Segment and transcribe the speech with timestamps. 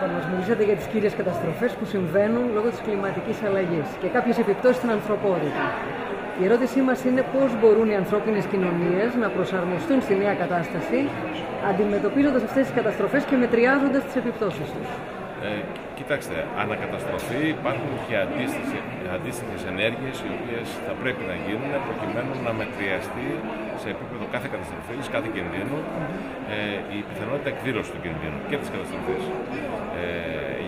[0.00, 4.36] Λοιπόν, μας μιλήσατε για τις κύριες καταστροφές που συμβαίνουν λόγω της κλιματικής αλλαγής και κάποιες
[4.44, 5.64] επιπτώσεις στην ανθρωπότητα.
[6.40, 10.98] Η ερώτησή μας είναι πώς μπορούν οι ανθρώπινες κοινωνίες να προσαρμοστούν στη νέα κατάσταση,
[11.70, 14.88] αντιμετωπίζοντας αυτές τις καταστροφές και μετριάζοντας τις επιπτώσεις τους.
[15.46, 15.48] Ε,
[15.98, 18.14] κοιτάξτε, ανακαταστροφή υπάρχουν και
[19.16, 23.28] αντίστοιχες ενέργειες οι οποίες θα πρέπει να γίνουν προκειμένου να μετριαστεί
[23.82, 25.78] σε επίπεδο κάθε καταστροφής, κάθε κινδύνου,
[26.54, 29.24] ε, η πιθανότητα εκδήλωσης του κινδύνου και της καταστροφής.
[30.00, 30.04] Ε,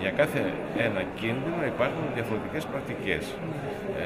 [0.01, 0.41] για κάθε
[0.87, 3.23] ένα κίνδυνο υπάρχουν διαφορετικές πρακτικές.
[4.01, 4.05] Ε,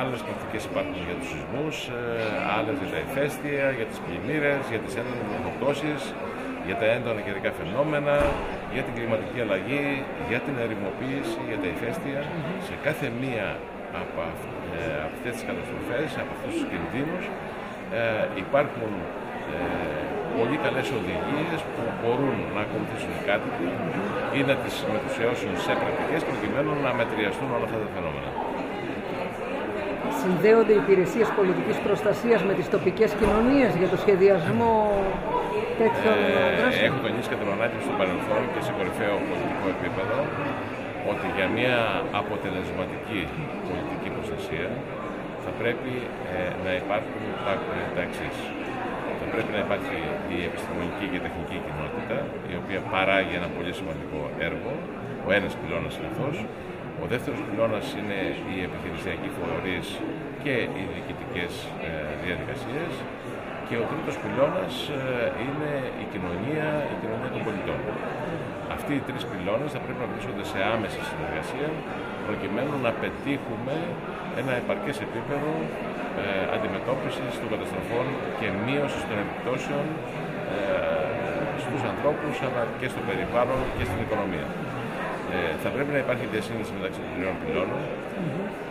[0.00, 2.00] Άλλες πρακτικές υπάρχουν για τους σεισμούς, ε,
[2.56, 5.92] άλλες για τα ηφαίστεια, για τις πλημμύρες, για τις έντονε βροχοπτώσει,
[6.66, 8.16] για τα έντονα καιρικά φαινόμενα,
[8.74, 9.86] για την κλιματική αλλαγή,
[10.30, 12.20] για την ερημοποίηση, για τα ηφαίστεια.
[12.68, 13.48] Σε κάθε μία
[14.02, 14.20] από
[14.76, 17.24] ε, αυτές τις καταστροφές, από αυτούς τους κινδύνους,
[17.98, 18.92] ε, υπάρχουν
[19.54, 19.58] ε,
[20.36, 23.68] πολύ καλές οδηγίες που μπορούν να ακολουθήσουν οι κάτοικοι
[24.38, 28.30] ή να τις μετουσιώσουν σε πρακτικές προκειμένου να μετριαστούν όλα αυτά τα φαινόμενα.
[30.22, 34.72] Συνδέονται οι υπηρεσίες πολιτικής προστασίας με τις τοπικές κοινωνίες για το σχεδιασμό
[35.80, 36.86] τέτοιων ε, δράσεων.
[36.88, 40.18] Έχω τονίσει και τον ανάγκη στο παρελθόν και σε κορυφαίο πολιτικό επίπεδο
[41.12, 41.76] ότι για μια
[42.20, 43.20] αποτελεσματική
[43.68, 44.68] πολιτική προστασία
[45.44, 45.92] θα πρέπει
[46.34, 47.52] ε, να υπάρχουν τα,
[47.94, 48.36] τα εξής.
[49.20, 49.98] Θα πρέπει να υπάρχει
[50.36, 52.16] η επιστημονική και τεχνική κοινότητα,
[52.52, 54.72] η οποία παράγει ένα πολύ σημαντικό έργο.
[55.26, 56.36] Ο ένας πυλώνας είναι αυτός.
[57.02, 58.18] Ο δεύτερος πυλώνας είναι
[58.50, 59.86] οι επιχειρησιακοί φορείς
[60.44, 61.52] και οι διοικητικές
[61.86, 61.90] ε,
[62.24, 62.92] διαδικασίες.
[63.70, 65.00] Και ο τρίτος πυλώνας ε,
[65.44, 65.70] είναι
[66.02, 67.80] η κοινωνία, η κοινωνία των πολιτών.
[68.76, 71.68] Αυτοί οι τρεις πυλώνες θα πρέπει να βρίσκονται σε άμεση συνεργασία
[72.28, 73.76] προκειμένου να πετύχουμε
[74.40, 75.52] ένα επαρκές επίπεδο
[76.20, 76.24] ε,
[76.54, 78.06] αντιμετώπισης των καταστροφών
[78.38, 79.86] και μείωσης των επιπτώσεων
[80.54, 80.58] ε,
[81.62, 84.48] στους ανθρώπους αλλά και στο περιβάλλον και στην οικονομία.
[85.34, 87.82] Ε, θα πρέπει να υπάρχει διασύνδεση μεταξύ των τριών πυλώνων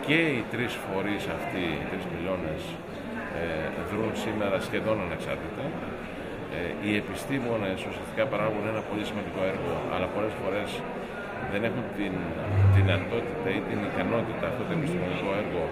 [0.06, 3.09] και οι τρεις φορείς αυτοί, οι τρεις πυλώνες ε,
[3.90, 5.64] δρούν σήμερα σχεδόν ανεξάρτητα.
[6.56, 10.68] Ε, οι επιστήμονες ουσιαστικά παράγουν ένα πολύ σημαντικό έργο, αλλά πολλές φορές
[11.52, 12.14] δεν έχουν την
[12.76, 15.62] δυνατότητα ή την ικανότητα αυτό το επιστημονικό έργο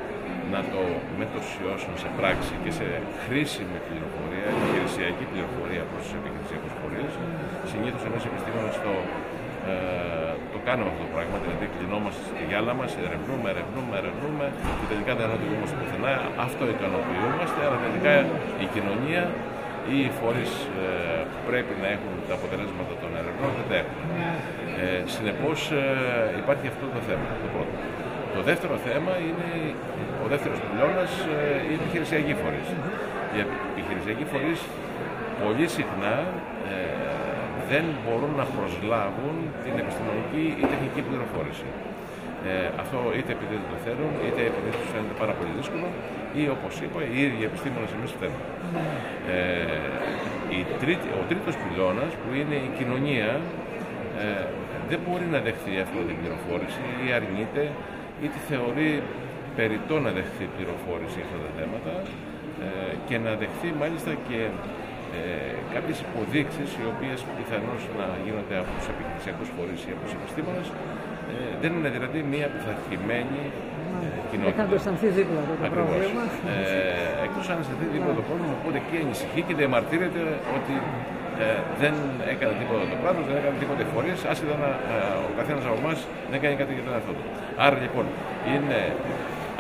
[0.55, 0.83] να το
[1.21, 2.87] μετωσιώσουν σε πράξη και σε
[3.25, 7.13] χρήσιμη πληροφορία, επιχειρησιακή πληροφορία προς τους επιχειρησιακούς φορείς.
[7.71, 8.93] Συνήθως εμείς επιστήμονες το,
[9.69, 14.47] ε, το κάνουμε αυτό το πράγμα, δηλαδή κλεινόμαστε στη γυάλα μας, ερευνούμε, ερευνούμε, ερευνούμε
[14.79, 16.15] και τελικά δεν οδηγούμαστε πουθενά.
[16.47, 18.13] Αυτό ικανοποιούμαστε, αλλά τελικά
[18.65, 19.23] η κοινωνία
[19.95, 20.53] ή οι φορείς
[20.83, 20.87] ε,
[21.49, 23.99] πρέπει να έχουν τα αποτελέσματα των ερευνών δεν τα έχουν.
[24.81, 27.75] Ε, συνεπώς ε, υπάρχει αυτό το θέμα, το πρώτο.
[28.37, 29.49] Το δεύτερο θέμα είναι
[30.25, 32.69] ο δεύτερος πυλώνας, ε, οι επιχειρησιακοί φορείς.
[33.35, 33.39] Οι
[33.75, 34.61] επιχειρησιακοί φορείς
[35.43, 36.17] πολύ συχνά
[36.73, 37.28] ε,
[37.71, 41.69] δεν μπορούν να προσλάβουν την επιστημονική ή τεχνική πληροφόρηση.
[42.49, 45.87] Ε, αυτό είτε επειδή δεν το θέλουν, είτε επειδή τους φαίνεται πάρα πολύ δύσκολο,
[46.41, 48.43] ή όπως είπα, οι ίδιοι επιστήμονες εμείς θέλουν.
[49.37, 49.79] Ε,
[51.21, 53.31] ο τρίτος πυλώνας, που είναι η κοινωνία,
[54.23, 54.45] ε,
[54.91, 57.63] δεν μπορεί να δεχθεί εύκολα την πληροφόρηση ή αρνείται,
[58.23, 58.91] είτε θεωρεί
[59.59, 61.95] περιττό να δεχθεί πληροφόρηση για αυτά τα θέματα
[62.65, 64.39] ε, και να δεχθεί μάλιστα και
[65.17, 65.21] ε,
[65.75, 70.67] κάποιες υποδείξεις οι οποίες πιθανώς να γίνονται από τους επιχειρησιακούς φορείς ή από τους επιστήμονες
[71.33, 73.43] ε, δεν είναι δηλαδή μια πειθαρχημένη
[74.05, 74.55] ε, κοινότητα.
[74.55, 76.25] Έκανε το αισθανθεί δίπλα το πρόβλημα.
[76.53, 80.23] Ε, Εκτός αν αισθανθεί δίπλα το πρόβλημα, οπότε εκεί ανησυχεί και διαμαρτύρεται
[80.57, 80.75] ότι
[81.43, 81.47] ε,
[81.83, 81.95] δεν
[82.33, 84.97] έκανε τίποτα το κράτος, δεν έκανε τίποτα οι φορεί, άσχετα να ε,
[85.29, 85.99] ο καθένας από εμάς
[86.31, 87.25] δεν κάνει κάτι για τον εαυτό του.
[87.65, 88.07] Άρα λοιπόν
[88.53, 88.79] είναι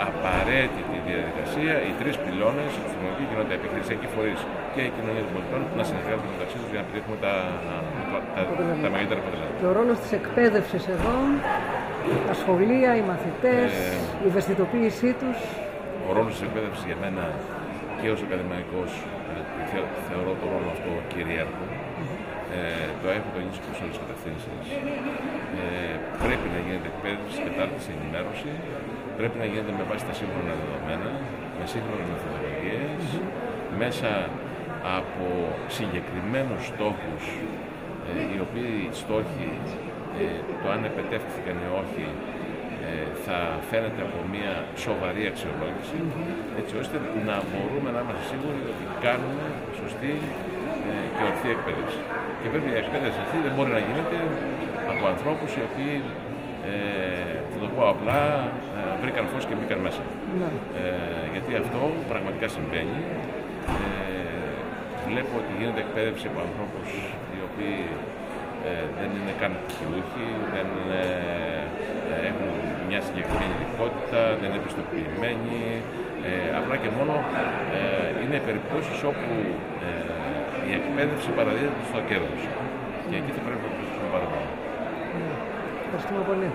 [0.06, 4.40] απαραίτητη διαδικασία οι τρεις πυλώνες, η αστυνομική κοινότητα, η επιχειρησιακή φορείς
[4.74, 7.34] και η κοινωνία των πολιτών να συνεργάζονται μεταξύ τους για να πετύχουμε τα,
[8.34, 8.40] τα,
[8.84, 9.58] τα, μεγαλύτερα αποτελέσματα.
[9.60, 11.16] Και ο ρόλος της εκπαίδευσης εδώ,
[12.28, 15.38] τα σχολεία, οι μαθητές, ε, η ευαισθητοποίησή τους.
[16.08, 17.24] Ο ρόλος της εκπαίδευσης για μένα
[18.00, 18.90] και ως ακαδημαϊκός
[19.76, 21.64] ε, θεωρώ το ρόλο αυτό κυρίαρχο.
[22.56, 22.60] Ε,
[23.02, 24.66] το έχω τονίσει προς όλες τις κατευθύνσεις.
[25.60, 25.94] Ε,
[26.24, 28.50] πρέπει να γίνεται εκπαίδευση, κατάρτιση, ενημέρωση.
[29.18, 31.10] Πρέπει να γίνεται με βάση τα σύγχρονα δεδομένα,
[31.58, 33.02] με σύγχρονε μεθοδολογίες,
[33.82, 34.10] μέσα
[34.98, 35.26] από
[35.76, 37.22] συγκεκριμένους στόχους,
[38.08, 39.50] ε, οι οποίοι στόχοι,
[40.20, 40.26] ε,
[40.60, 42.37] το αν επετεύχθηκαν ή όχι, ε,
[43.24, 43.38] θα
[43.70, 44.52] φαίνεται από μια
[44.84, 45.98] σοβαρή αξιολόγηση,
[46.60, 46.96] έτσι ώστε
[47.28, 49.44] να μπορούμε να είμαστε σίγουροι ότι κάνουμε
[49.80, 50.14] σωστή
[51.14, 52.00] και ορθή εκπαίδευση.
[52.40, 54.18] Και βέβαια η εκπαίδευση αυτή δεν μπορεί να γίνεται
[54.92, 55.96] από ανθρώπους οι οποίοι,
[56.70, 58.20] ε, θα το πω απλά,
[58.76, 60.02] ε, βρήκαν φως και μπήκαν μέσα.
[60.40, 60.48] Ναι.
[60.80, 61.80] Ε, γιατί αυτό
[62.12, 63.00] πραγματικά συμβαίνει.
[63.80, 64.58] Ε,
[65.08, 66.88] βλέπω ότι γίνεται εκπαίδευση από ανθρώπους
[67.34, 67.80] οι οποίοι
[68.68, 70.68] ε, δεν είναι καν πτυχιούχοι, δεν
[72.28, 72.48] έχουν
[72.88, 75.60] μια συγκεκριμένη ειδικότητα, δεν είναι πιστοποιημένοι.
[76.58, 77.14] απλά και μόνο
[78.22, 79.30] είναι περιπτώσεις όπου
[80.68, 82.42] η εκπαίδευση παραδίδεται στο κέρδος.
[83.08, 84.48] Και εκεί θα πρέπει να προσθέσουμε παραπάνω.
[85.84, 86.48] Ευχαριστούμε πολύ.